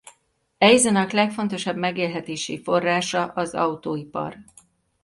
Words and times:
Eisenach 0.57 1.11
legfontosabb 1.13 1.75
megélhetési 1.75 2.61
forrása 2.61 3.25
az 3.25 3.53
autóipar. 3.53 4.37